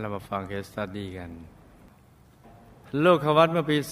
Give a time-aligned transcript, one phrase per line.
[0.00, 1.30] เรามาฟังเคสตัดดี้กัน
[3.04, 3.84] ลูกขวัตเมื่อปี 2539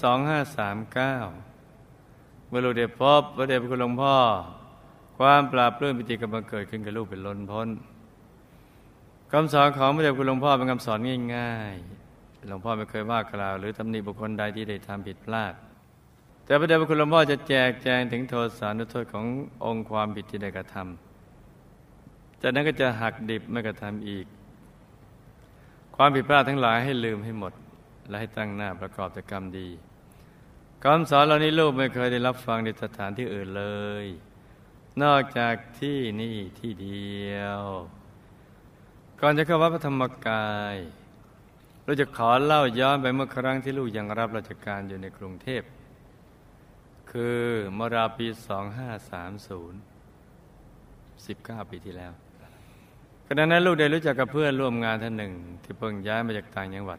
[2.49, 4.17] เมื่อลูกเด็กพบพระเดชพระคุณหลวงพ่อ
[5.19, 7.69] ความปราบเรื่องปิติกำลังเกิดขึ้นกับลูกเป็นล้นพ้น
[9.33, 10.99] คำสอนของพระเดชคุณหลวงพ่อเป็นคำสอน
[11.37, 15.55] ง่ายๆ หลวงพ่อไม่เคยว่ากล่าว หรือตำหนิบุคคลใดที่ได้ทำผิดพลาด
[16.45, 19.27] แต่พระเดชพระคุณหลวงพ่อจะแจกแจงถึงโทษสานุโทษของ
[19.65, 24.27] องค์ความผิดที่ได้กระทำจากนั้นก็จะหักดิบไม่กระทำอีก
[26.03, 27.53] ความผิดพลาดทั้งหลายให้ลืมให้หมด
[28.09, 29.69] และให้ตั้งหน้าประกอบแต่กรรมดี
[30.83, 33.67] คำสอนเหล่านี้ลูกไม่เคยได้รับฟังในสถานที่อื่นเล
[34.05, 34.07] ย
[35.03, 37.63] นอกจากที่นี่ที่เดียว
[39.21, 40.77] ก่อนจะเข้าวัดพระธรรมกาย
[41.85, 45.63] เราจะขอเล่าย้อนไปเมื่อครั้งที่ลูกยังรับราชการอยู่ในกรุงเทพ
[47.11, 47.43] คือ
[47.79, 48.41] มราปี 2530
[51.61, 52.15] 19 ปีที่แล้ว
[53.33, 56.99] ขณะนั้นลูกได้รู้จักกับเพื่อนร่วมงานท่านหนึ่ง ที่เพิ่งย้ายมาจากต่างจังหวัด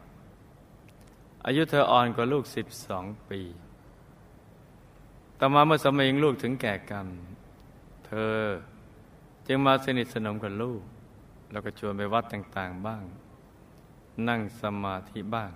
[1.46, 2.44] อายุเธออ่อนกว่าลูก
[2.88, 3.42] 12ปี
[5.40, 7.08] ต่อมาเมื่อสมัยลูกถึงแก่กรรม
[8.06, 8.38] เธอ
[9.48, 10.82] จึงมาสนิทสนมกับลูก
[11.52, 13.04] แล้วก็ชวนไปวัดต่างๆบ้าง
[14.28, 15.52] นั่งสมาธิบ้าง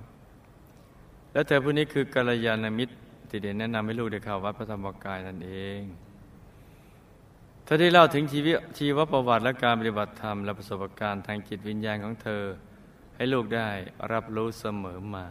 [1.31, 2.95] แล้วเธอผู้นี้คือกัลยาณมิตร
[3.29, 5.81] ที่ได้แนะนำให้ลูกได้เข้าวัดพระธรรมกายนั่นเอง
[7.67, 12.43] เธอได้เล่าถึงชีวิตชีวประวัติและการปฏิบัติธรรม และประสบการณ์ทางจิตวิญญาณของเธอ
[13.15, 13.69] ให้ลูกได้
[14.11, 15.25] รับรู้เสมอมา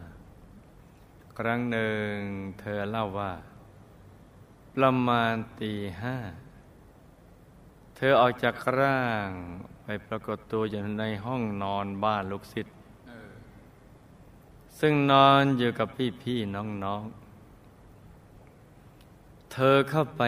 [1.39, 2.13] ครั้งหนึ่ง
[2.59, 3.33] เธอเล่าว่า
[4.75, 6.17] ประมาณตีห้า
[7.95, 9.27] เธอออกจากร่าง
[9.83, 12.75] ไปปรากฏตัวอยู่ในห้องนอนบ้านลูกศิษย์
[14.79, 17.03] ซึ่งนอนอยู่กับพี่พี่น้องน้อง
[19.53, 20.23] เธอเข้าไป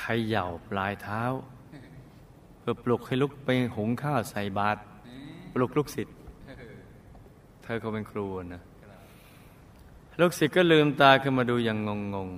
[0.00, 0.02] ข
[0.34, 1.22] ย่าปลายเท้า
[2.58, 4.80] เพื่อปลุกให้ลุกไปหุงข้าวใส่บาตร
[5.54, 6.16] ปลุกลูกศิษย์
[7.62, 8.62] เธอเขาเป็นครูนะ
[10.20, 12.28] ลูกศิษย์ก็ลืมตาขึ้นมาดูอย่างงงง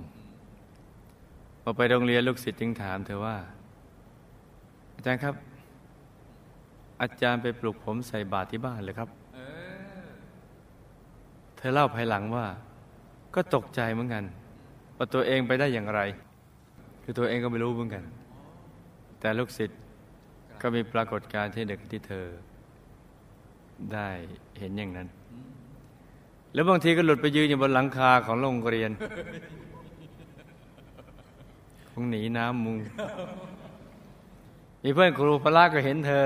[1.61, 3.37] พอไปโรงเรียนลูกศิษย์จึงถามเธอว่า
[4.95, 5.35] อาจารย์ครับ
[7.01, 9.09] อาจารย์ไปปลุกผมใส่บาตรที่บ้านเลยครับ
[11.57, 12.45] เธอเล่าภายหลังว่า
[13.35, 14.23] ก็ตกใจเหมือนกัน
[14.97, 16.01] ว่าตัวเองไปได้อย่างไร
[17.09, 18.03] คือตัวเองก็ไม่รู้เหมือนกัน
[19.19, 19.79] แต่ลูกศิษย์
[20.61, 22.25] ก็มีปรากฏการณ์ที่เด็กที่เธอ
[23.93, 24.09] ได้
[24.59, 25.07] เห็นอย่างนั้น
[26.53, 28.91] แล้วบางทีก็หลุดไปยืนอยู่บนหลังคาของโรงเรียน
[31.91, 32.77] คงหนีน้ำมุง
[34.83, 36.25] มีเพื่อนครูพละก็เห็นเธอ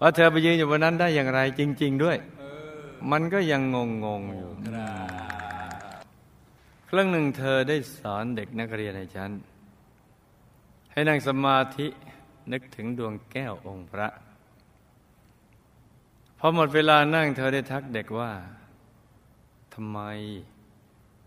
[0.00, 2.16] ว่าเธอไปยืนอยู่บนนั้นได้อย่างไรจริง ๆ ด้วย
[3.10, 4.50] มันก็ยังงงงอยู่
[6.98, 9.30] รั้งหนึ่งเธอได้สอนเด็กนักเรียนในชั้น
[10.92, 11.86] ให้นั่งสมาธิ
[12.52, 14.08] นึกถึงดวงแก้วองค์พระ
[16.38, 18.32] พอหมดเวลานั่งเธอได้ทักเด็กว่า
[19.74, 19.98] ทำไม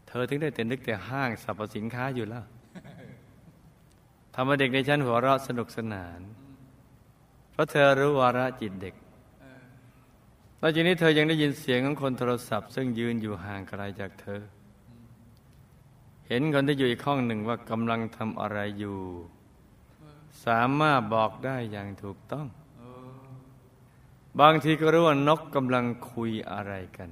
[0.08, 2.46] เธอถึงได้แต่นึกแต่ห้างสรรพสินค้าอยู่แล้ว
[4.36, 6.20] ทำให้เด็กในชั้นหัวเราะสนุกสนาน
[7.52, 8.96] เพราะเธอรู้วาระจิตเด็ก
[10.62, 14.42] ตอนนี้เธอยังได้ยินเสียงของคนโทรศัพท์ ซึ่งยืนอยู่ห่างไกลจากเธอ
[16.28, 18.98] เห็นคนที่อยู่อีกห้องหนึ่งว่ากำลังทำอะไรอยู่
[20.46, 22.48] สามารถบอกได้อย่างถูกต้อง
[24.42, 27.10] บางทีก็รู้ว่านกกำลังคุยอะไรกัน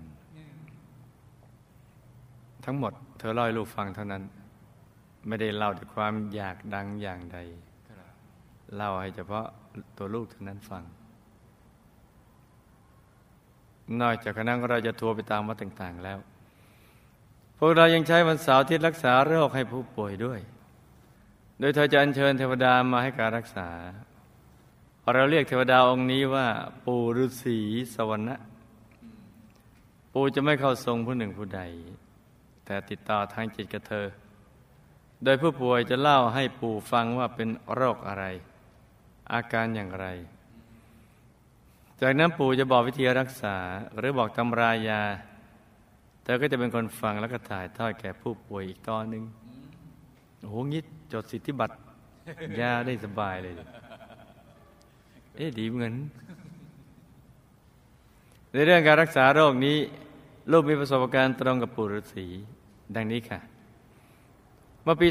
[2.66, 4.24] ทั้งหมดเธอเล่าให้ลูกฟังเท่านั้น
[5.28, 7.38] ไม่ได้เล่าด้วยความอยากดังอย่างใด
[8.76, 9.46] เล่าให้เฉพาะ
[9.98, 10.84] ตัวลูกเท่านั้นฟัง
[14.02, 16.20] นอกจากคณะเราจะทัวร์ไปตามวัดต่าง ๆ แล้ว
[17.58, 20.40] พวกเรายังใช้วันเสาร์ที่รักษาโรคให้ผู้ป่วยด้วย
[21.60, 23.70] โดยเธอจะอัญเชิญเทวดามาให้การรักษา
[25.14, 26.48] เราเรียกเทวดาองค์นี้ว่า
[26.86, 27.58] ปู่ฤาษี
[27.96, 28.36] สวรรณะ
[30.14, 31.62] ปู่จะไม่เข้าทรงผู้หนึ่งผู้ใด
[32.66, 34.08] แต่ติดต่อทางจิตกับเธอ
[35.24, 38.26] โดยผู้ป่วยจะเล่าให้ปู่ฟังว่าเป็นโรคอะไร
[39.34, 40.08] อาการอย่างไร
[42.02, 43.58] จากนั้นปู่จะบอกวิธีรักษา
[43.98, 45.02] หรือบอกตำรายา
[46.26, 49.24] เธอก็จะเป็นคนฟังแล้วก็ถ่ายทอดแก่ผู้ป่วยอีกตอนหนึ่ง
[50.42, 50.82] โอ้โหงี้
[51.14, 51.76] จดสิทธิบัตร
[52.60, 53.54] ยาได้สบายเลย
[55.36, 55.94] เอ๊ะดีเหมือน
[58.52, 59.78] ในเรื่องการรักษาโรคนี้
[60.52, 62.26] ลูกมีประสบการณ์ตรงกับปู่ฤาษี
[62.96, 63.40] ดังนี้ค่ะ
[64.84, 65.08] เมื่อปี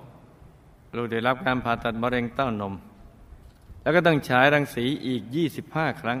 [0.00, 2.74] 2526 ลูกได้รับการผ่าตัดมะเร็งเต้านม
[3.82, 5.22] แล้วก็ต้องฉายรังสีอีก
[5.62, 6.18] 25 ครั้ง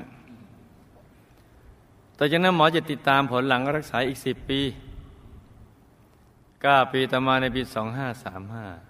[2.16, 4.60] ต่อจากนั้นหมอจะติดตามผลหลังรักษาอีก10ปี
[5.82, 7.62] 9ปีต่อมาในปี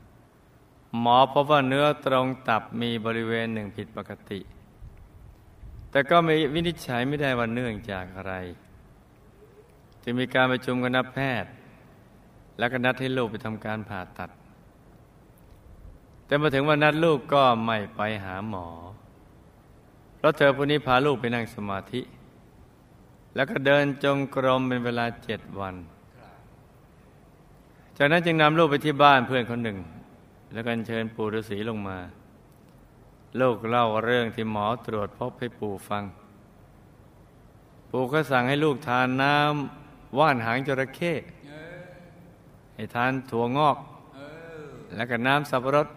[0.04, 4.40] 2535 หมอพบว่าเนื้อตรงตับมีบริเวณหนึ่งผิดปกติ
[5.90, 8.34] แต่ก็ไม่วินิจฉัยไม่ได้ว่าเนื่องจากอะไร
[10.02, 11.50] จึงมีการประชุมกันนักแพทย์
[12.58, 14.30] แล้วก็นัดให้ลูกไปทำการผ่าตัด
[16.26, 18.66] แต่มาถึงวันนัดลูกก็ไม่ไปหาหมอ
[20.16, 22.00] เพราะเธอผู้นี้พาลูกไปนั่งสมาธิ
[23.34, 25.74] แล้วก็เดินจงกรมเป็นเวลาเจ็ดวัน
[27.96, 29.78] จากนั้นจึงนำลูกไปที่บ้านเพื่อนคนหนึ่ง
[30.52, 31.98] แล้วกันเชิญปู่ฤาษีลงมา
[33.40, 36.04] ลูกเล่าเรื่องที่หมอตรวจพบให้ปู่ฟัง
[37.90, 41.14] ปู่ก็สั่งให้ลูกทานน้ำว่านหางจระเข้
[42.74, 43.78] ให้ทานถั่วงอก
[44.96, 45.88] แล้วก็น้ำสับปะรด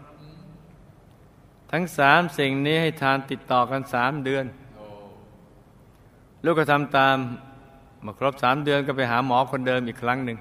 [1.71, 4.45] ทั้งสามสิ่งนี้ให้ทานติดต่อกันสามเดือน
[6.45, 7.17] ลูกก็ทำตาม
[8.05, 10.37] มาครบสามเดือนก็ไปหาหมอคนเดิมอีกครั้งหนึ่ง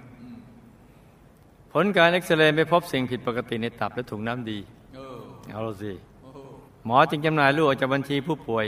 [1.73, 4.59] ผลการเอ็กซเรย์ไม่พบสิ่งผิดปกติในตับและถุงน้ำดี
[5.51, 5.93] เอาละสิ
[6.87, 8.67] หมอจึงจำหน่ายลูกออกจากบัญชีผู้ป่วย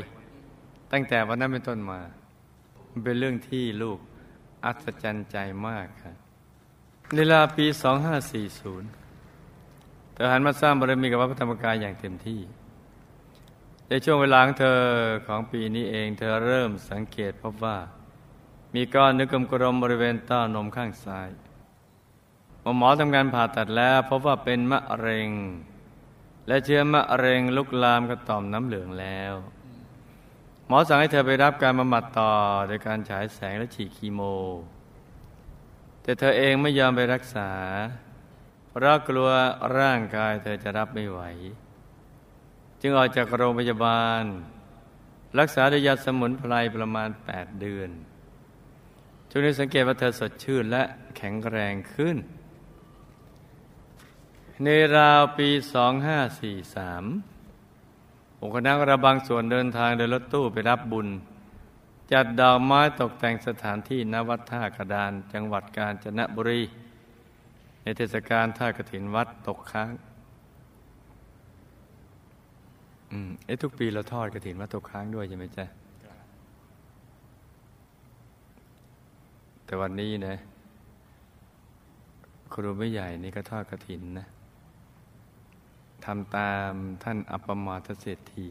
[0.93, 2.01] ตั้งแต่วันนั้นเป็นต้นมา
[2.91, 3.99] มันเป็นเรื่องที่ลูก
[4.65, 5.37] อัศจรรย์ใจ
[5.67, 6.17] มากครับ
[7.17, 7.75] เวลาปี 2540
[10.15, 12.41] เธอหันมาสร้างบารมีกับวัดพระธรรมกายอย่างเต็มที่
[13.91, 14.83] ในช่วงเวลาของเธอ
[15.27, 17.79] ของปีนี้เองเธอเริ่มสังเกตพบว่า
[18.75, 21.29] มีก้อนนึกกลมบริเวณต้านมข้างซ้าย
[22.79, 25.31] หมอทำการผ่าตัดแล้วพบว่าเป็นมะเร็ง
[26.49, 29.35] และเชื้อมะเร็งลุกลามกระต่อมน้ำเหลืองแล้ว
[30.67, 32.33] หมอสั่งให้เธอไปรับการบำบัดต่อ
[32.69, 34.21] โดยการฉายแสงและฉีดคีโม
[36.03, 37.51] แต่เธอเองไม่ยอมไปรักษา
[38.71, 39.31] เพราะกลัว
[39.79, 41.21] ร่างกายเธอจะรับไม่ไหว
[42.81, 44.23] จึงออกจากโรงพยาบาล
[45.39, 47.91] รักษาด้วยยาสมุนไพรประมาณ 8 เดือน
[49.29, 50.83] ช่วงนี้สังเกตว่าเธอสดชื่นและ
[51.17, 52.17] แข็งแรงขึ้น
[54.65, 55.71] ในราวปี 2543
[58.41, 61.09] องค์คณะระบางส่วนเดินทางโดยรถตู้ไปรับบุญ
[62.13, 66.63] จัดดอกไม้ตกแต่งสถานที่นวัดท่ากระดาน จังหวัดกาญจนบุรี
[67.83, 69.89] ในเทศกาลท่ากระถินวัดตกค้าง
[73.13, 75.67] อืมเอ๊ะทุกปีเราทอดกระถินวัดตกค้างด้วยใช่ไหมจ๊ะ
[79.65, 80.37] แต่วันนี้นะ
[82.53, 84.27] ครูไม่ใหญ่นี่ก็ทอดกระถินนะ
[86.05, 86.73] ทำตาม
[87.03, 88.47] ท่านอัปปมาทเศรษฐี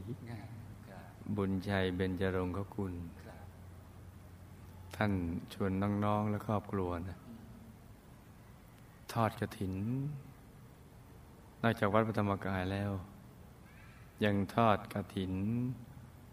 [1.35, 2.93] บุญชัยเบญจรงคกุล
[4.95, 5.11] ท่าน
[5.53, 5.71] ชวน
[6.05, 7.17] น้อง ๆ และครอบครัวนะ
[9.13, 9.73] ทอดกระถิน
[11.61, 12.91] นอกจากวัดพระธรรมกายแล้ว
[14.23, 15.33] ยังทอดกระถิน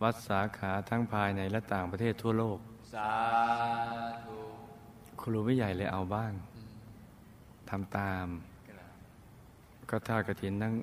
[0.03, 2.59] วัดสาขาทั้งภายในและต่างประเทศทั่วโลก
[2.95, 3.13] สา
[4.25, 4.37] ธุ
[5.21, 6.33] ครูไม่ใหญ่เลยเอาบ้าง
[7.71, 8.27] ทำตาม
[9.91, 10.75] ก็ทอดกระถินทั้ง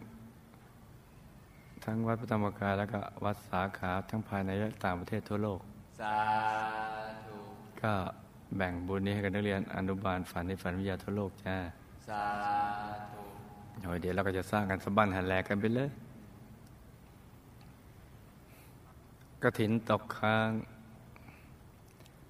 [1.86, 5.60] ทั้งวัดพระธรรมกายแล้วก็วัดสาขาทั้งภายในและต่างประเทศทั่วโลก
[6.02, 6.18] สา
[7.28, 7.38] ธุ
[7.82, 7.94] ก็
[8.58, 11.56] แบ่งบุญนี้ให้กับนักเรียนอนุบาลฝันในฝันวิทยาทั่วโลกจ้า
[12.10, 12.24] สา
[13.12, 13.22] ธุ
[13.84, 15.90] โอ้ยเดี๋ยวเราก็จะสร้างกันสะบั้นหันแหลกกันไปเลย
[19.44, 20.50] กระถินตกค้าง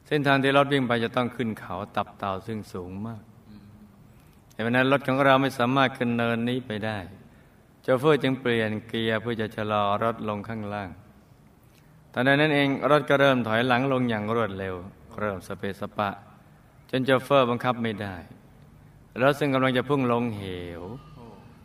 [0.08, 3.22] เส้นทางที่รถวิ่งไปจะต้องขึ้นเขาตับเต่าซึ่งสูงมาก
[4.52, 6.98] แต่วันนั้นรถของเราไม่สามารถขึ้นเนินนี้ไปได้
[7.82, 10.90] โชเฟอร์จึงเปลี่ยนเกียร์เพื่อจะชะลอรถลงข้างล่าง
[12.14, 14.76] ตอนนั้นเองรถก็เริ่มถอยหลังลงอย่างรวดเร็ว
[15.20, 16.10] เริ่มสเปสสปะ
[16.90, 18.16] จนโชเฟอร์บังคับไม่ได้
[19.22, 20.44] รถซึ่งกำลังจะพุ่งลงเห
[20.80, 20.82] ว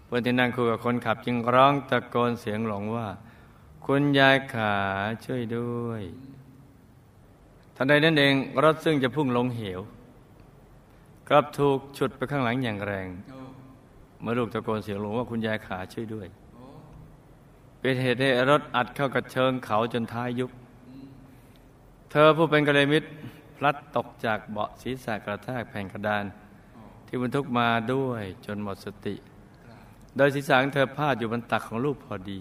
[0.05, 3.09] เพื่อนที่นั่งคู่กับคนขับจึงร้องตะโกนเสียงหลงว่า
[3.89, 4.75] คุณยายขา
[5.25, 6.03] ช่วยด้วย
[7.77, 9.81] ทันใดนั้นเองรถซึ่งจะพุ่งลงเหว
[11.29, 13.09] กลับถูกฉุดไปข้างหลังอย่างแรง
[14.21, 16.27] เมื่อลูกตะโกนเสียงหลงว่าคุณยายขาช่วยด้วย
[17.81, 20.51] เป็นเหตุให้รถอัดเข้ากับเชิงเขาจนท้ายยุบ
[22.11, 23.09] เธอผู้เป็นกัลยาณมิตร
[23.57, 26.25] พลัดตกจากเบาะศีรษะกระแทกแผ่นกระดาน
[27.07, 29.15] ที่บรรทุกมาด้วยจนหมดสติ
[30.17, 32.41] โดยศีรษะของเธอพาดอยู่บนตักของลูกพอดี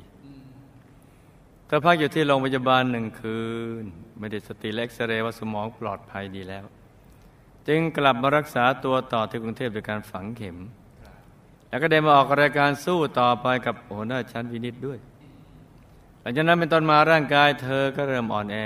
[1.74, 3.42] เธอพักอยู่ที่โรงพยาบาลหนึ่งคื
[3.82, 3.84] น
[4.20, 6.66] ไม่ได้สติและเอ็กซเรย์ว่าสมองปลอดภัยดีแล้ว
[7.68, 10.58] จึงกลับมารักษาตัวต่อที่กรุงเทพโดยการฝังเข็ม
[11.70, 15.00] แล้วก็ได้มาออกรายการสู้ต่อไปกับหัวหน้าชั้นวินิตด้วย
[16.22, 18.58] หลังจากนั้นเป็นต้นมาร่างกายเธอก็เริ่มอ่อนแอ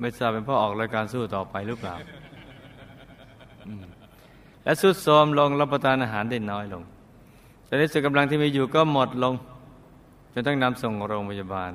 [0.00, 1.94] ไม่ทราบเป็นเพราะออกรายการสู้ต่อไปหรือเปล่า
[4.64, 6.82] และสุดโทรมลงรับประทานอาหารได้น้อยลง
[7.68, 9.34] จนในสุดกำลังที่มีอยู่ก็หมดลง
[10.38, 11.72] จนต้องนำส่งโรงพยาบาล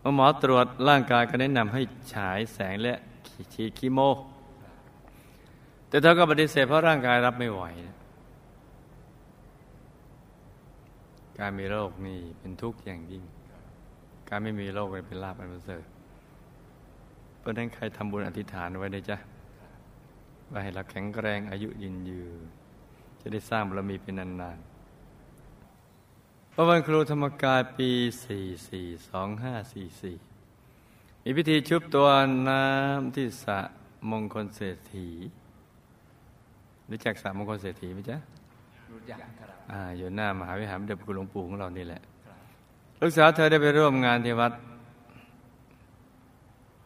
[0.00, 1.82] เมื่อหมอตรวจร่างกายก็แนะนำให้
[2.14, 2.94] ฉายแสงและ
[3.54, 4.00] ฉีดคีโม
[5.88, 7.62] แต่เธอก็ปฏิเสธเพราะร่างกายรับไม่ไหว
[11.38, 13.24] การมีโรคนี่เป็นทุกข์อย่างยิ่ง
[14.28, 15.84] การไม่มีโรคเป็นลาภอันประเสริฐ
[17.38, 19.16] เพราะนั้นใครทำบุญอธิษฐานไว้เลยจ้ะ
[20.50, 22.40] ว่าให้เราแข็งแรงอายุยืนยืน
[23.20, 24.73] จะได้สร้างบารมีเป็นนานๆ
[26.56, 27.90] พระวันครูธรรมกายปี
[30.12, 32.06] 442544 มีพิธีชุบตัว
[32.48, 33.58] น้ำที่สระ
[34.10, 35.08] มงคลเศรษฐี
[36.90, 38.18] รู้จักสระมงคลเศรษฐีไหมจ๊ะ
[38.92, 42.36] รู้จักครับอ่าอยู่หน้ามหาวิหารเด็จพระคุณหลวงปู่ของเรานี่แหละครับ
[43.00, 44.52] ลูกสาวเธอได้ไปร่วมงานที่วัด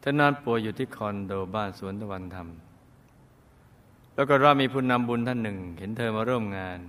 [0.00, 2.48] เธอนอนป่วยอยู่ที่คอนโดบ้านสวนตะวันธรรม
[4.14, 6.80] แล้วก็ว่ามีผู้นำบุญท่านหนึ่ง เห็นเธอมาร่วมงาน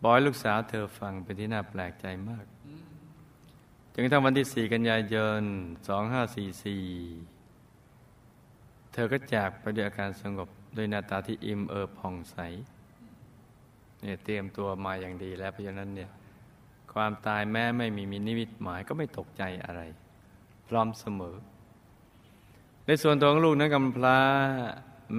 [0.00, 2.44] บอกให้ลูกสาวเธอฟังเป็นที่น่าแปลกใจมาก
[3.92, 5.42] จนกระทั่งวันที่ 4 กันยายน
[5.96, 12.36] 2544 เธอก็จากไปด้วยอาการสงบด้วยหน้าตาที่อิ่มเอิบผ่องใส
[14.00, 16.10] เนี่ยเตรียมตัวมาอย่างดีแล้วเพราะฉะนั้นเนี่ย
[16.92, 19.82] ความตายแม้ไม่มีมีนิมิตหมายก็ไม่ตกใจอะไร
[20.68, 21.36] พร้อมเสมอ
[22.86, 24.18] ในส่วนตัวของลูกนั้นกำพร้า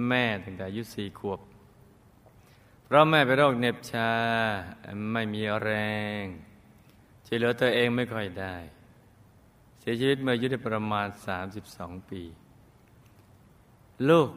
[0.08, 1.40] แม่ตั้งแต่อายุสี่ขวบ
[2.88, 4.10] เพราะแม่เป็นโรคเน็บชา
[5.12, 5.70] ไม่มีแร
[6.22, 6.24] ง
[7.26, 8.56] ช่วยเหลือตัวเองไม่ค่อยได้
[9.78, 11.08] เสียชีวิตเมื่ออายุได้ประมาณ
[11.58, 12.22] 32 ปี
[14.08, 14.28] ลูก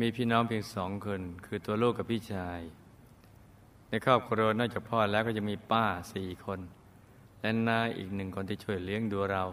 [0.00, 2.60] มีพี่น้องเพียงสองคน คือตัวลูกกับพี่ชาย
[3.88, 6.60] ในครอบครัวนอกจากพ่อแล้วก็จะมีป้าสี่คน
[7.40, 9.44] และน้าอีกหนึ่งคนที่ช่วยเลี้ยงดูเรา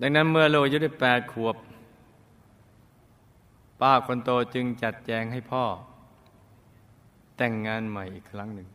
[0.00, 1.56] ดังนั้นเมื่อลูกอายุได้แปดขวบ
[3.80, 5.64] ป้าคนโตจึงจัดแจงให้พ่อ
[7.36, 8.68] แต่งงานใหม่อีกครั้งหนึ่ง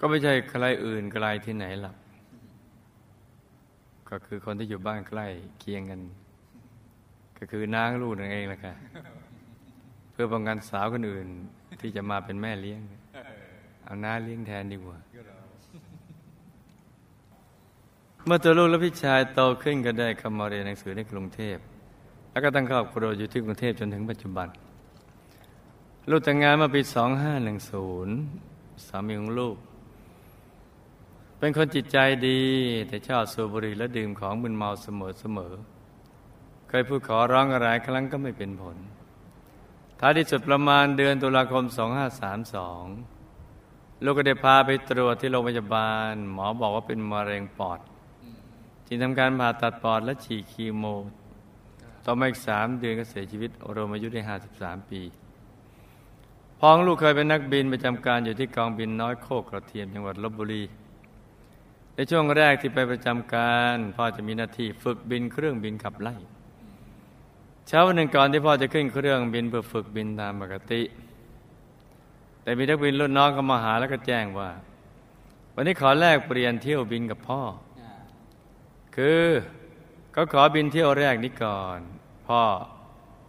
[0.02, 1.96] ็ไม่ใช่ใครอื่นไกลที่ไหนหรอก
[4.08, 5.26] ก็คือคนที่อยู่บ้านใกล้
[5.60, 6.00] เคียงกัน
[7.38, 8.74] ก็คือนางลูกนั่นเองแหละค่ะ
[10.12, 11.26] เพื่อป้องกันสาวคนอื่น
[11.80, 12.80] ที่จะมาเป็นแม่เลี้ยง
[13.84, 14.98] เอาน้าเลี้ยงแทนดีกว่า
[18.26, 21.56] เมื่อตัวลูกและพี่ชายโตขึ้นก็ได้เข้ามาเรียนหนังสือในกรุงเทพ
[22.30, 24.48] แล้วก็ตั้งครอบครัวอยู่ที่กรุงเทพจนถึงปัจจุบัน
[26.08, 29.56] ลูกแต่งงานมาปี2510สามีของลูก
[31.38, 32.40] เป็นคนจิตใจดี
[32.88, 38.76] แต่ชอบสูบบุหรี่และดื่มของมึนเมาเสมอๆเคยพูดขอร้องอะไรครั้งก็ไม่เป็นผล
[40.00, 41.64] ท้ายที่สุดประมาณเดือนตุลาคม
[43.24, 47.80] 2532 ลูกก็ได้พาไปตรวจที่โรงพยาบาล หมอบอกว่าเป็นมะเร็งปอด
[48.86, 50.84] จึงทำการผ่าตัดปอดและฉีดคีโม
[52.04, 54.20] ต่อมาอีกสามเดือนก็เสียชีวิตรวมอายุได้
[54.56, 55.02] 53 ปี
[56.62, 60.62] พ้องลูกเคยเป็นนักบินประจำการอยู่ที่กองบินน้อยโคกกระเทียมจังหวัดลบบุรี
[61.94, 66.14] ในช่วงแรกที่ไปประจำการพ่อจะมีหน้าที่ฝึกบินเครื่องบินขับไล่
[67.66, 70.82] เช้าวันหนึ่งก่อนที่พ่อจะขึ้นเครื่องบินเพื่อฝึกบินตามปกติ
[72.42, 74.50] แต่มีนักบินรุ่นน้องเข้ามาหาแล้วก็แจ้งว่า
[75.54, 77.42] วันนี้ขอแลกเปลี่ยนเที่ยวบินกับพ่อ
[78.96, 79.24] คือ
[80.12, 81.78] เขาขอบินเที่ยวแรกนี้ก่อน
[82.28, 82.42] พ่อ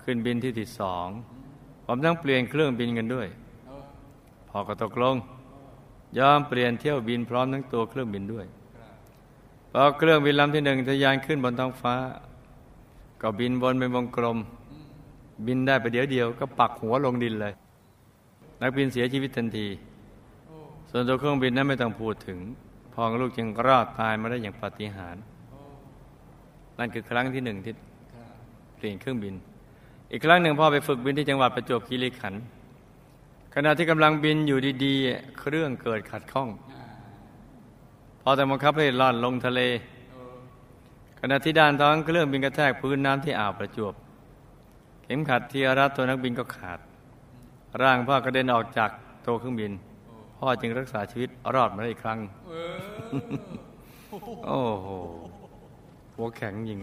[0.03, 1.07] ขึ้นบินที่ที่สอง
[1.85, 3.27] ผมต้องเปลี่ยนเครื่องบินกันด้วย
[4.50, 5.15] พ่อก็ตกลง
[6.19, 8.45] ยอมเปลี่ยนเที่ยวบินพร้อมทั้งตัวเครื่องบินด้วย
[9.71, 11.95] พอเครื่องบินลำที่หนึ่งทะยานขึ้นบนท้องฟ้า
[13.21, 14.38] ก็บินวนเป็นวงกลม
[15.47, 17.53] บินได้ไปเดี๋ยวเดียว ก็ปักหัวลงดินเลย
[18.61, 19.67] นักบินเสียชีวิตทันที
[20.89, 22.39] ส่วนตัวเครื่องบินนั้นไม่ต้องพูดถึง
[22.93, 25.23] พ่อของลูกจึงรอดตายมาได้อย่างปาฏิหาริย์
[26.79, 27.73] นั่นคือครั้งที่หนึ่งที่
[28.75, 29.33] เปลี่ยนเครื่องบิน
[30.12, 32.41] อีกครั้งหนึ่งพ่อไปฝึกบินที่จังหวัดประจวบคีรีขันธ์
[33.56, 36.50] ขณะที่กำลังบินอยู่ดีๆ เครื่องเกิดขัดข้อง
[38.22, 39.62] พอแต่บังคับให้ล่อนลงทะเล
[41.20, 43.94] ขณะที่ด้านท้องเครื่องบินกระแทกพื้นน้ำที่อ่าวประจวบ
[45.03, 46.80] เข็มขัดที่รัดตัวนักบินก็ขาด
[47.82, 48.89] ร่างพ่อกระเด็นออกจาก
[49.25, 49.72] ตัวเครื่องบิน
[50.38, 52.20] พ่อจึงรักษาชีวิตรอดมาได้อีกครั้ง
[54.46, 54.88] โอ้โห
[56.15, 56.80] หัวแข็งยิง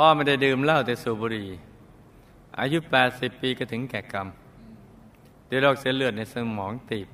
[0.00, 1.48] พ่อไม่ได้ดื่มเหล้าแต่สูบบุหรี่
[2.60, 2.78] อายุ
[3.10, 4.28] 80 ปีก็ถึงแก่กรรม
[5.48, 7.08] ด้วยโรคเส้นเลือดในสมองตีบ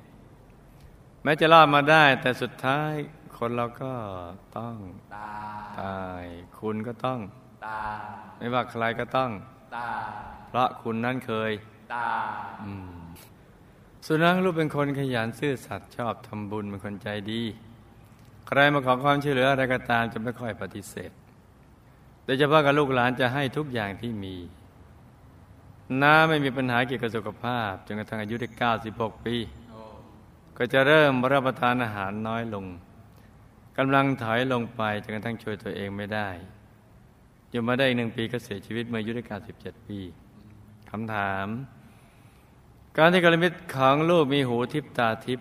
[1.23, 2.93] แม้จะรอดมาได้ แต่สุดท้าย
[3.37, 3.93] คนเราก็
[4.57, 4.75] ต้อง
[5.15, 5.31] ตา
[5.81, 6.25] ตาย
[6.59, 7.19] คุณก็ต้อง
[7.65, 7.81] ตา
[8.37, 9.31] ไม่ว่าใครก็ต้อง
[9.75, 9.89] ตา
[10.49, 11.51] เพราะคุณนั้นเคย
[11.93, 12.09] ตา
[12.63, 12.99] อืม
[14.05, 17.41] สุนัขลูกเป็นคนขยันซื่อสัตย์ชอบทำบุญเป็นคนใจดี
[18.47, 21.11] ใครมาขอความช่วยเหลืออะไรก็ตามจะไม่ค่อยปฏิเสธ
[22.25, 24.35] โดยเฉพาะกับลูกหลานจะให้ทุกอย่างที่มี
[26.01, 28.49] น้าไม่มีปัญหาเกี่ยวกับสุขภาพจนกระทั่งอายุได้
[28.87, 29.35] 96 ปี
[30.57, 32.65] ก็จะเริ่มรับประทานอาหารน้อยลง
[33.77, 36.29] กำลังถอยลงไปจนกระทั่งช่วยตัวเองไม่ได้
[37.49, 39.23] อยู่มาได้อีกหนึ่งปีก็เสียชีวิตเมื่ออายุได้
[39.55, 39.99] 97 ปี
[40.91, 41.47] คำถาม
[42.97, 45.39] การที่กรมิตของลูกมีหูทิพตาทิพ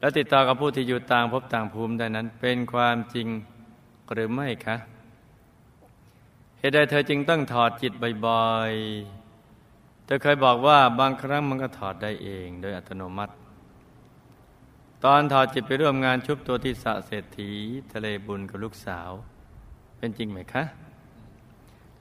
[0.00, 3.28] และติดต่อกับผู้ที่อยู่ต่างภพต่างภูมิได้นั้น เป็นความจริง
[4.12, 4.76] หรือไม่คะ
[6.58, 7.92] เหตุใดเธอจึงต้องถอดจิต
[8.26, 13.34] บ่อยๆ เธอเคยบอกว่าบางครั้งมันก็ถอดได้เอง โดยอัตโนมัติ
[15.04, 17.50] ตอนถอดจิตไปร่วมงานชุบตัวที่สะเศรษฐี
[17.92, 19.10] ทะเลบุญกับลูกสาว
[19.98, 20.64] เป็นจริงไหมคะ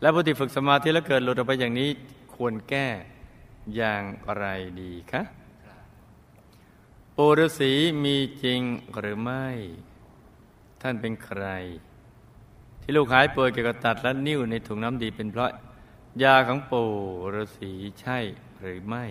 [0.02, 1.90] และผู้ที่ฝึกสมาธิแล้วเกิดหลุดออกไปอย่างนี้
[2.36, 2.88] ควรแก้
[3.76, 4.04] อย่าง
[4.38, 4.46] ไร
[4.82, 5.22] ดีคะ
[7.16, 7.72] ปูฤาษี
[8.04, 8.62] มีจริง
[9.00, 9.48] หรือไม่
[10.82, 11.44] ท่านเป็นใคร
[12.89, 15.51] ที่ลูกหายป่วยเกี่ยวกับตัดและนิ้วในถุงน้ำดีเป็นเพราะ
[16.24, 16.89] ยาของปู่
[17.34, 18.17] ฤาษีใช่
[18.62, 19.06] หรือไม่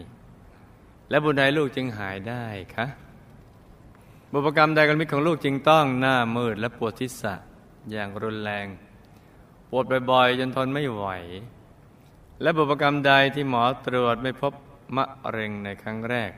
[1.11, 2.87] และบุญใดลูกจึงหายได้คะ
[4.33, 7.35] บุพกรรมใดกันมิตรของลูกจึงต้องหน้ามืดและปวดทิศะ
[7.90, 8.66] อย่างรุนแรง
[9.71, 11.06] ปวดบ่อยๆจนทนไม่ไหว
[12.42, 14.52] และบุพกรรมใดที่หมอตรวจไม่พบ
[14.97, 16.30] มะเร็งในครั้งแรก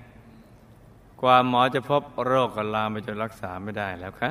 [1.20, 4.30] กว่าหมอจะพบโรคกลามไปจนรักษาไม่ได้แล้วคะ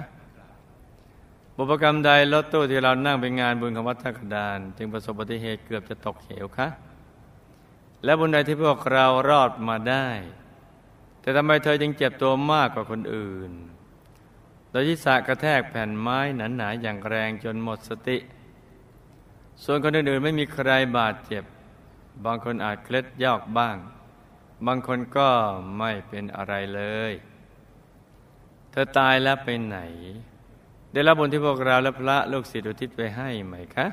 [1.59, 6.67] บุพกรรมใดรถตู้ที่เรานั่งไปงานบุญของวัดท่ากระดาน จึงประสบอุบัติเหตุเกือบจะตกเหวคะ
[8.03, 10.07] และบุญใดที่พวกเรารอดมาได้
[11.21, 13.51] แต่ทำไมเธอจึงเจ็บตัวมากกว่าคนอื่น
[14.69, 18.17] โดยที่สะกระแทกแผ่นไม้หนาๆอย่างแรงจนหมดสติ
[19.63, 21.43] ส่วนคนอื่นๆไม่มีใครบาดเจ็บ
[22.25, 23.77] บางคนอาจเคล็ดยอกบ้าง
[24.65, 25.29] บางคนก็
[25.77, 27.13] ไม่เป็นอะไรเลย
[28.71, 29.79] เธอตายแล้วไปไหน
[30.93, 33.87] ได้รับบุญที่พวกเราและพระลูกศิษย์อุทิศไปให้ไหมคะ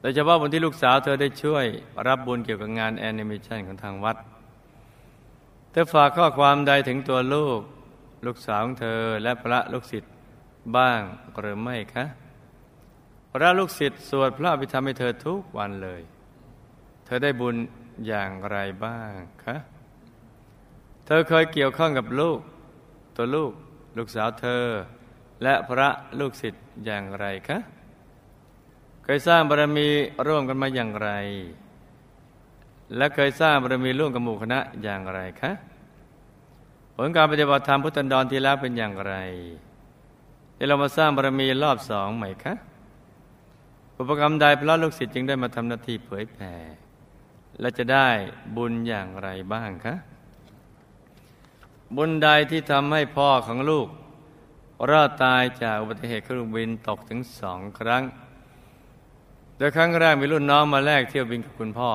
[0.00, 1.64] โดยเฉพาะบุญที่ลูกสาวเธอได้ช่วย
[2.06, 4.16] รับบุญเกี่ยวกับงานแอนิเมชันของทางวัด
[5.70, 7.60] เธอฝากข้อความใดถึงตัวลูก
[8.26, 10.12] ลูกสาวของเธอและพระลูกศิษย์
[10.76, 11.00] บ้าง
[11.40, 12.04] หรือไม่คะ
[13.32, 16.02] พระลูกศิษย์สวดพระอภิธรรมให้เธอทุกวันเลย
[17.04, 17.56] เธอได้บุญ
[18.06, 19.10] อย่างไรบ้าง
[19.44, 19.56] คะ
[21.06, 22.38] เธอเคยเกี่ยวข้องกับลูก
[23.16, 23.52] ตัวลูก
[23.96, 24.64] ลูกสาวเธอ
[25.42, 27.58] และพระลูกศิษย์อย่างไรคะ
[29.04, 29.88] เคยสร้างบารมี
[30.26, 31.10] ร่วมกันมาอย่างไร
[32.96, 35.52] และเคยสร้างบารมีร่วมกับหมู่คณะอย่างไรคะ
[36.94, 39.14] ผลการปฏิบัติธรรมพุทธันดรที่แล้วเป็นอย่างไร
[40.54, 42.54] เดี๋ยวเรามาสร้างบารมีรอบสองใหม่คะ
[43.98, 46.54] อุปกรรมใดพระลูกศิษย์จึงได้มาทำหน้าที่เผยแผ่
[47.60, 48.08] และจะได้
[48.56, 49.94] บุญอย่างไรบ้างคะ
[51.96, 53.88] บุญใดที่ทำให้พ่อของลูก
[54.90, 58.02] รอดตายจากอุบัติเหตุเครื่องบินตกถึงสองครั้ง
[59.56, 61.90] โดยครั้งแรกมีรุ่นน้องมาแลกเที่ยวบินกับคุณพ่อ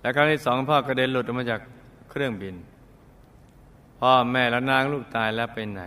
[0.00, 1.60] และครั้งที่สองพ่อกระเด็นหลุดออกมาจาก
[2.10, 2.54] เครื่องบิน
[4.00, 5.84] พ่อแม่และนางลูกตายแล้วไปไหน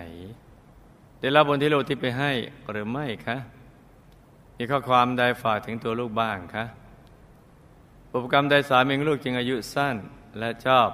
[1.19, 2.31] ได้รับบุญที่ลูกที่ไปให้
[2.71, 3.37] หรือไม่คะ
[4.57, 6.65] มีข้อความใดฝากถึงตัวลูกบ้างคะ
[8.13, 9.95] อุปกรรมใดสามีลูกจึงอายุสั้น
[10.39, 10.89] และชอบ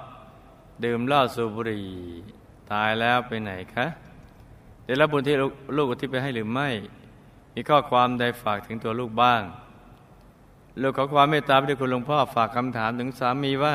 [0.84, 1.86] ดื่มเหล้าสูบบุหรี่
[2.72, 3.86] ตายแล้วไปไหนคะ
[4.84, 5.36] ได้รับบุญที่
[5.76, 6.68] ลูกอุทิศไปให้หรือไม่
[7.54, 9.42] มีข้อความใดฝากถึงตัวลูกบ้าง
[10.82, 13.74] ลูกขอความเมตตาไปด้วยคุณหลวงพ่อฝากคำถามถึงสามีว่า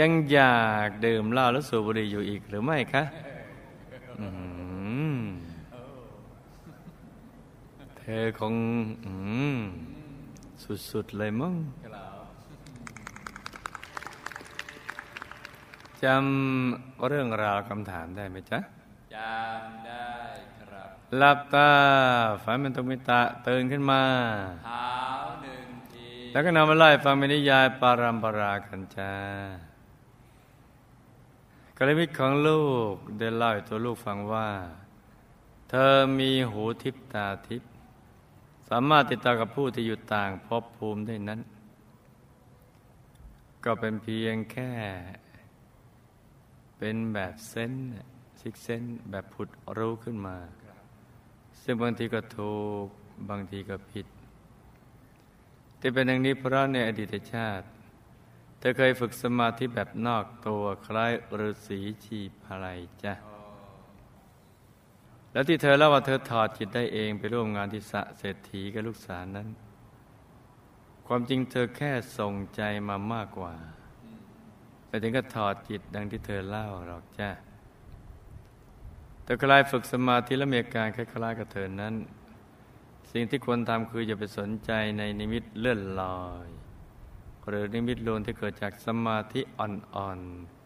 [0.00, 3.02] ยังอยากดื่มเหล้าและสูบบุหรี่อยู่อีกหรือไม่คะ
[7.98, 8.54] เธอคง
[10.90, 11.54] สุดๆเลยมั้ง
[16.02, 18.60] จำเรื่องราวคำถามได้ไหมจ๊ะ
[19.14, 20.10] จำได้
[20.60, 21.72] ครับหลับตา
[22.42, 24.02] ฝันเป็นตุมิตะตื่นขึ้นมา
[24.66, 24.92] เท้า
[25.42, 29.12] หนึ่งทีแล้วก็นำมาไล่ฟังเป็นนิยายปารัมปรากันจ้า
[31.76, 34.50] กรมิตรของลูกได้เล่าให้ตัวลูกฟังว่า
[35.68, 37.62] เธอมีหูทิพตาทิพ
[38.68, 41.40] สามารถติดต่อกับผู้ที่อยู่ต่างภพภูมิได้นั้น
[43.64, 44.72] ก็เป็นเพียงแค่
[46.78, 47.72] เป็นแบบเส้น
[48.48, 50.36] ซิกเส้นแบบผุดรู้ขึ้นมา
[51.62, 52.86] ซึ่งบางทีก็ถูก
[53.30, 54.06] บางทีก็ผิด
[55.80, 57.66] ที่เป็นอย่างนี้เพราะในอดีตชาติ
[58.58, 62.68] เธอเคยฝึกสมาธิแบบนอกตัวคล้ายฤาษีชีพอะไร
[63.02, 63.14] จ้ะ
[65.32, 69.48] แล้วที่เธอเล่าว่าเธอถอดจิตได้เองไปร่วมงานที่สะเศรษฐีกับลูกสาวนั้น
[71.06, 73.54] ความจริงเธอแค่ส่งใจมามากกว่า
[74.88, 77.30] ไปถึงก็ถอดจิตดังที่เธอเล่าหรอกจ้ะ
[79.28, 81.94] เธอคลายฝึกสมาธิและมีอาการคล้ายๆกับเธอนั้น
[83.12, 86.48] สิ่งที่ควรทำคืออย่าไปสนใจในนิมิตเลื่อนลอย
[87.48, 90.20] หรือนิมิตลวนที่เกิดจากสมาธิอ่อน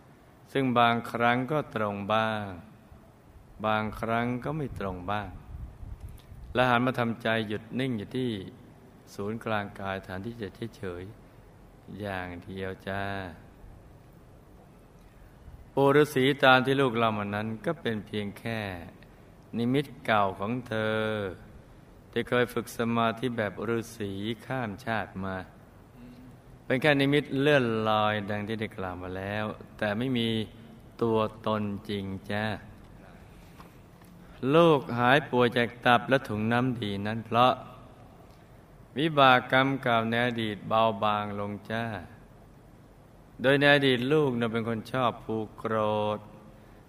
[0.05, 2.45] ๆ ซึ่งบางครั้งก็ตรงบ้าง
[3.67, 5.29] บางครั้งก็ไม่ตรงบ้าง
[6.55, 8.31] และหันมาทำใจหยุดนิ่งอยู่ที่
[9.15, 13.03] ศูนย์กลางกายฐานที่จะเฉยๆอย่างเดียวจ้า
[15.77, 18.61] ปู่ฤาษีตามที่ลูกเล่ามานั้นก็เป็นเพียงแค่
[19.59, 21.03] นิมิตเก่าของเธอ
[22.11, 24.13] ที่เคยฝึกสมาธิแบบฤาษี
[24.47, 25.37] ข้ามชาติมา
[26.65, 29.45] เป็นแค่นิมิตเลื่อนลอยดังที่ได้กล่าวมาแล้ว
[29.79, 30.29] แต่ไม่มี
[31.03, 32.45] ตัวตนจริงจ้า
[34.55, 37.53] ลูกหายป่วยจากตับและถุงน้ำดีนั้นเพราะ
[38.99, 41.85] วิบากกรรมเก่าในอดีตเบาบางลงจ้า
[43.43, 45.77] โดยในอดีตลูกน่ะเป็นคนชอบผูกโกร
[46.17, 46.19] ธ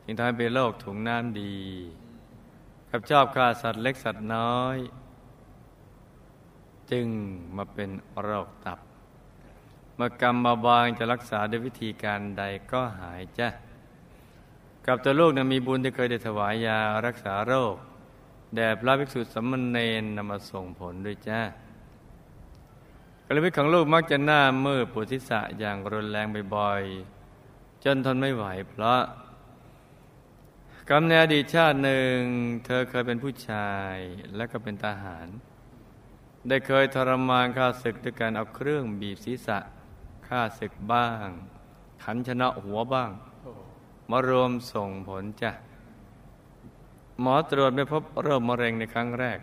[0.03, 1.57] จึงทำให้เป็นโรคถุงน้ำดี
[2.89, 4.77] กับชอบฆ่าสัตว์เล็กสัตว์น้อย
[6.91, 7.05] จึง
[7.55, 7.89] มาเป็น
[8.21, 8.79] โรคตับ
[9.95, 13.47] เมื่อกรรมมาบางจะรักษาด้วยวิธีการใดก็หายจ้ะ
[14.85, 17.75] กับตัวลูกนะมีบุญที่เคยได้ถวายยารักษาโรค
[18.55, 21.41] แด่พระภิกษุสมณเณรนำมาส่งผลด้วยจ้า
[23.27, 29.01] กระวิตของลูกมักจะหน้ามืดปวดทิศะอย่างรุนแรงบ่อยๆ จนทนไม่ไหว เพราะ
[30.89, 32.17] กรรมในอดีตชาติหนึ่ง
[32.65, 33.95] เธอเคยเป็นผู้ชาย
[34.35, 35.27] และก็เป็นทหาร
[36.47, 39.57] ได้เคยทรมานข้าศึกด้วยการเอาเครื่องบีบศีรษะ
[40.27, 41.27] ข้าศึกบ้าง
[42.03, 43.11] ขันชนะหัวบ้าง
[44.09, 45.51] มารวมส่งผลจ้ะ
[47.21, 49.39] หมอตรวจไม่พบโรคมะเร็งในครั้งแรก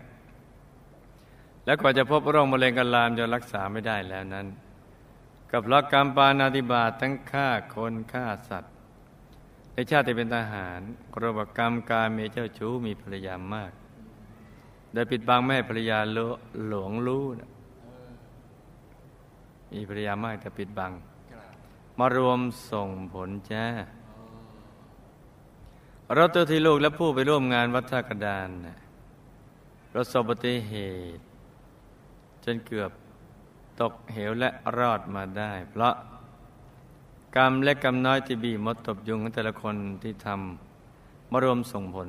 [1.64, 4.46] และกว่าจะพบโรคมะเร็งกันลามจนรักษาไม่ได้แล้วนั้น
[5.52, 8.72] กับลักกรรมปานาติบาตทั้งฆ่าคนฆ่าสัตว์
[9.72, 10.80] ในชาติที่เป็นทหาร
[11.18, 13.72] โรบกรรมการเมเจ้าชู้มีภรรยามาก
[14.92, 16.18] โดยปิดบังไม่ภรรยาล
[16.68, 17.50] หลวงรู้นะ
[19.72, 20.92] มีภรรยามากแต่ปิดบัง
[21.98, 23.64] มารวมส่งผลจ้า
[26.14, 28.78] เราตัวที่ลูกและผู้ไปร่วมงานวัดท่ากระดานนะ
[29.92, 30.74] ประสบอุบัติเห
[31.16, 31.22] ตุ
[32.44, 32.90] จนเกือบ
[33.80, 35.94] ตกเหวและรอดมาได้ เพราะ
[37.36, 42.08] กรรมและกรรมน้อยที่บีมดตบยุงของแต่ละคนที่ทำมารวมส่งผล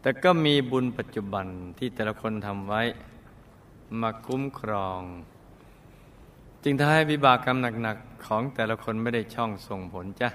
[0.00, 1.46] แต่ก็มีบุญปัจจุบัน
[1.78, 2.82] ที่แต่ละคนทำไว้
[4.00, 5.00] มาคุ้มครอง
[6.62, 10.28] จึงทำให้วิบากกรรมหนักๆของแต่ละคนไม่ได้ช่องส่งผลจ้ะ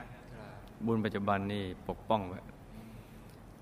[0.85, 2.39] บุญปัจจุบันนี่ปกป้องไว้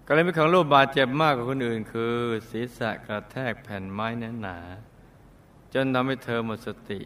[0.08, 2.14] กรณีของลูกบาดเจ็บมากกว่าคนอื่น คือ
[2.50, 4.58] ศีรษะกระแทกแผ่นไม้แน่นหนา
[5.74, 7.00] จนทำให้เธอหมดสติ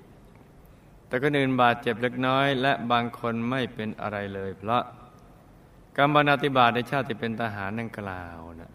[1.08, 4.84] แต่คนอื่นบาดเจ็บเล็กน้อย และบางคนไม่เป็นอะไรเลย เพราะ
[5.98, 8.74] กรรมบนาติบาตในชาติที่เป็นทหารนั่งกล่าวนะ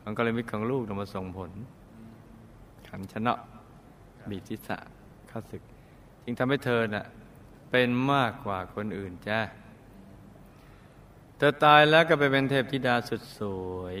[0.00, 1.50] ของกรณีของลูกนำมาส่งผล
[2.88, 3.34] ขันชนะ
[4.30, 4.78] บีบศีรษะ
[5.30, 5.62] ข้าศึก
[6.24, 7.06] จึงทำให้เธอน่ะ
[7.70, 9.40] เป็นมากกว่าคนอื่นจ้า
[11.36, 13.40] เธอตายแล้วก็ไปเป็นเทพธิดาสุดส
[13.76, 13.96] วย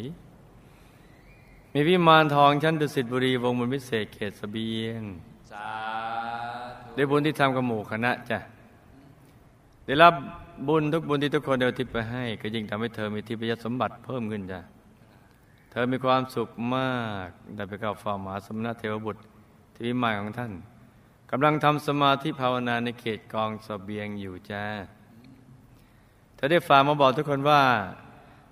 [1.74, 5.02] มีวิมานทองชั้นดุสิตบุรีวงบนวิเศษเขตสเสบียง
[5.50, 5.68] สา
[6.84, 8.38] ธุได้บุญที่ทำกับหมู่คณะจ้ะ
[9.86, 10.14] ได้รับ
[10.68, 14.60] บุญทุกบุญที่ทุกคนเดียวทิพย์ไปให้ ก็ยิ่งทำให้เธอมีทิพยสมบัติเพิ่มขึ้นจ้ะ
[15.70, 16.94] เธอมีความสุขมา
[17.26, 19.20] กได้ไปเข้าเฝ้ามหาสมณเทวบุตร
[19.74, 20.52] ที่วิมานของท่าน
[21.30, 24.64] กำลังทำสมาธิภาวนาในเขตกองสเสบียงอยู่จ้า
[26.34, 27.62] เธอได้ฝากมาบอกทุกคนว่า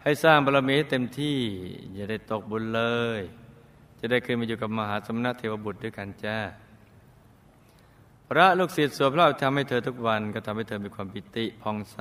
[0.03, 1.39] ให้สร้างบารมีให้เต็มที่
[1.95, 2.83] อย่าได้ตกบุญเล
[3.19, 3.21] ย
[3.99, 6.39] จะได้ขึ้นมาอยู่กับมหาสมณะเทวบุตรด้วยกันจ้า
[8.29, 12.01] พระลูกศิษย์สวดพระอภิธรรมให้เธอทุกวันก็ทำให้เธอมีความปิติพองใส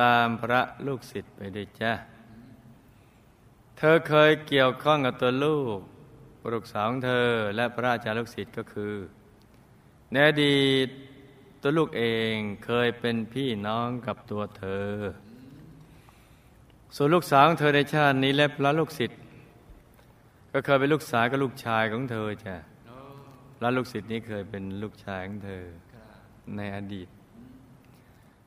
[0.00, 1.92] ตามพระลูกศิษย์ไปด้วยจ้า
[3.78, 5.78] เธอเคยเกี่ยวข้องกับตัวลูก
[6.52, 8.94] ลูกสาวของเธอและพระอาจารย์ลูกศิษย์ก็คือ
[10.10, 10.88] ในอดีต
[11.62, 14.90] ตัวลูกเองเคยเป็นพี่น้องกับตัวเธอ
[16.96, 19.18] ส่วนลูกสาวของเธอในชาตินี้และพระลูกศิษย์
[20.52, 22.56] ก็เคยเป็นลูกสาวกับลูกชายของเธอจ้ะ
[23.56, 25.64] พระลูกศิษย์นี้เคยเป็นลูกชายของเธอ
[26.56, 27.08] ในอดีต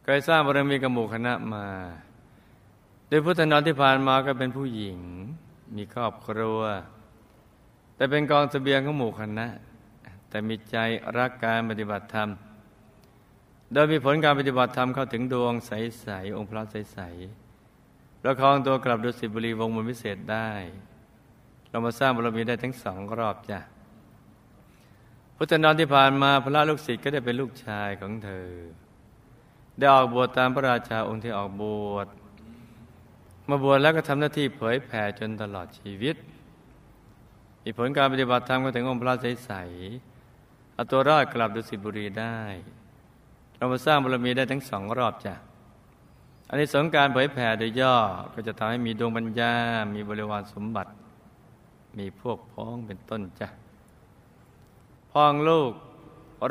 [0.04, 1.66] เคยสร้างบารมีกับหมู่คณะมา
[3.08, 5.00] โดยพุทธนอนที่ผ่านมาก็เป็นผู้หญิง
[5.76, 6.60] มีครอบครัว
[7.96, 9.48] แต่เป็นกองเสบียงของหมู่คณะ
[10.30, 10.78] แต่มีใจ
[11.18, 12.30] รักการปฏิบัติธรรม
[13.74, 17.43] โดยมีผลการปฏิบัติธรรมเข้าถึงดวงใส ๆ องค์พระใส ๆ
[18.26, 20.52] ประคองตัวกลับดุสิตบุรีวงมนต์วิเศษได้
[21.70, 23.60] เรามาสร้างบารมีได้ทั้งสองรอบจ้ะ
[25.36, 28.50] พุทธนอนที่ผ่านมาพระลูกศิษย์ก็ได้เป็นลูกชายของเธอ
[29.78, 32.08] ได้ออกบวชตามพระราชาองค์ที่ออกบวช
[33.50, 36.16] มาบวชแล้วก็ทำหน้าที่เผยแผ่จนตลอดชีวิต
[37.64, 42.40] มีผลการปฏิบัติธรรมก็ถึงองค์พระใสๆเอาตัวรอดกลับดุสิตบุรีได้
[43.56, 45.36] เรามาสร้างบารมีได้ทั้งสองรอบจ้ะ
[46.54, 47.96] อันนี้สงการเผยแผ่โดยย่อ
[48.34, 49.54] ก็จะทำให้มีดวงปัญญา
[49.94, 50.92] มีบริวารสมบัติ
[51.98, 53.48] มีพวกพ้องเป็นต้นจ้ะ
[55.12, 55.72] พองลูก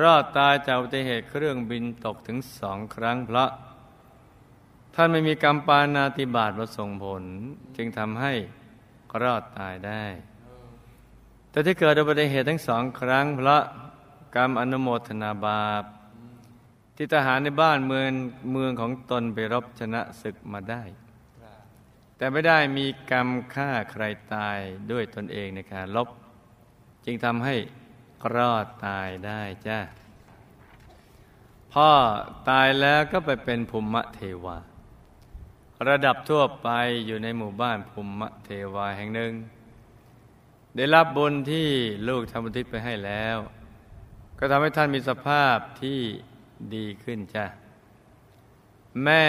[0.02, 3.50] รอดตายจากอุบัติเหตุเครื่องบินตกถึงสองครั้งเพราะ
[4.94, 7.22] ท่านไม่มีกรรมปานาติบาตมาส่งผล
[7.76, 8.32] จึงทำให้
[9.22, 10.04] รอดตายได้
[11.50, 13.62] แต่ที่เกิดอุบัติเหตุทั้งสองครั้งเพราะ
[14.36, 15.84] กรรมอนุโมทนาบาป
[16.96, 18.12] ที่ทหารในบ้านเมือง
[18.52, 20.82] เมืองของตนไปรบชนะศึกมาได้
[22.16, 24.58] แต่ไม่ได้มีกรรมฆ่าใครตาย
[24.90, 26.08] ด้วยตนเองในการลบ
[27.04, 27.56] จึงทำให้
[28.34, 29.78] รอดตายได้จ้า
[31.72, 31.90] พ่อ
[32.50, 34.58] ตายแล้วก็ไปเป็นภูมิเทวา
[35.88, 36.68] ระดับทั่วไป
[37.06, 39.32] อยู่ในหมู่บ้านภูมิเทวาแห่งหนึ่ง
[40.76, 41.68] ได้รับบุญที่
[42.08, 43.36] ลูกทำบุญทิศไปให้แล้ว
[44.38, 46.00] ก็ทำให้ท่านมีสภาพที่
[46.74, 47.46] ดีขึ้นจ้ะ
[49.02, 49.24] แม่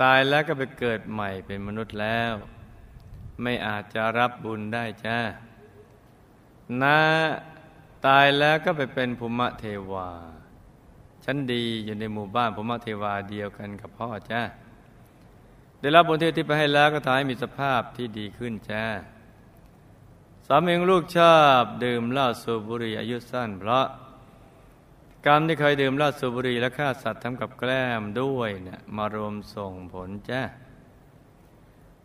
[0.00, 2.32] ตายแล้วก็ไปเกิดใหม่เป็นมนุษย์แล้ว
[3.42, 5.18] ไม่อาจจะรับบุญได้จ้า
[6.82, 6.98] น้า
[8.06, 10.10] ตายแล้วก็ไปเป็นภูมิเทวา
[11.24, 14.42] ชั้นดีอยู่ในหมู่บ้านภูมิเทวาเดียวกันกับพ่อจ้า
[15.80, 18.84] ได้รับบุญที่ที่ไปให้แล้วก็ทำให้มีสภาพที่ดีขึ้นจ้า
[20.46, 23.86] สามีลูกชอบดื่มเหล้าสูบบุหรี่อายุสั้นเพราะ
[25.26, 30.42] กรรมที่เคยดื่มเหล้าสูบบุหรี่และฆ่าสัตว์ทำกับแกล้มด้วยเนี่ยมารวมส่งผลจ้า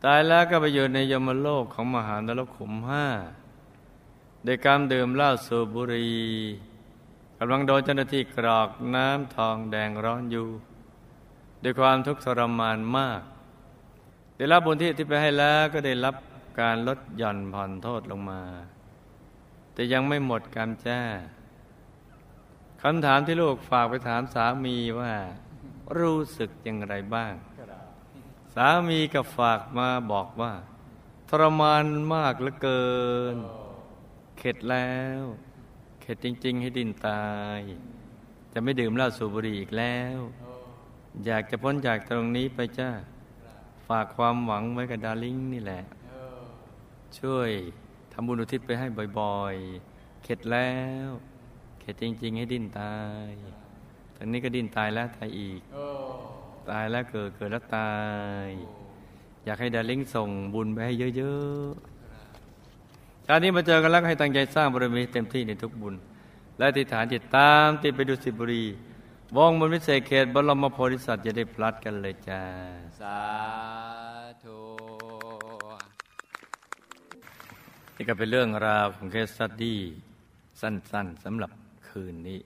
[0.03, 3.07] ตายแล้วก็ไปอยู่ในยมโลกของมหานรกขุมห้า
[4.43, 6.23] โดยการมดื่มเหล้าสูบบุหรี่
[7.37, 10.47] กำลังโดนเจ้าหน้าที่กรอกน้ำทองแดงร้อนอยู่
[11.63, 13.21] ด้วยความทุกข์ทรมานมาก
[14.35, 16.15] ได้รับบุญที่ที่ไปให้แล้วก็ได้รับ
[16.59, 18.41] การลดหย่อนผ่อนโทษลงมา
[19.73, 20.99] แต่ยังไม่หมดกรรมจ้า
[22.85, 25.13] คำถามที่ลูกฝากไปถามสามีว่า
[25.97, 27.33] รู้สึกอย่างไรบ้าง
[28.55, 30.53] สามีก็ฝากมาบอกว่า
[31.29, 32.85] ทรมานมากเหลือเกิ
[33.35, 33.37] น
[34.37, 35.21] เข็ดแล้ว
[36.01, 37.27] เข็ดจริง ๆ ให้ดินตา
[37.59, 37.61] ย
[38.53, 40.19] จะไม่ดื่มเหล้าสูบบุหรี่อีกแล้ว
[41.25, 42.89] อยากจะพ้นจากตรงนี้ไปจ้า
[43.87, 45.83] ฝากความหวังไว้กับดาริ่งนี่แหละ
[47.19, 47.49] ช่วย
[48.11, 48.87] ทำบุญอุทิศไปให้
[49.19, 49.55] บ่อย
[49.89, 50.73] ๆ เข็ดแล้
[51.07, 51.09] ว
[51.83, 52.95] เข็ดจริง ๆ ให้ดิ้นตา
[53.27, 53.29] ย
[54.15, 55.61] ตอนนี้ก็ดิ้นตายแล้วตายอีก
[56.69, 57.93] ตายแล้วเกิดเกิดแล้วตา
[58.47, 58.49] ย
[59.45, 65.95] อยากให้ดาริ่งส่งบุญไปให้เยอะๆการนี้มาเจอกันแล้วก็ให้ตั้งใจสร้างบารมีเต็มที่ในทุกบุญ
[66.57, 68.63] และติฐานจิตตามติดไปดูสิบุรี
[69.35, 72.41] วงบนวิเศษเขตบรมโพธิสัตว์จะได้พลัดกันเลยจ้า
[72.99, 73.19] สา
[74.43, 74.59] ธุ
[77.95, 79.79] นี่ก็เป็นเรื่องราวของเคสสตดี้
[80.61, 81.51] สั้นๆสำหรับ
[81.93, 82.39] คืนนี้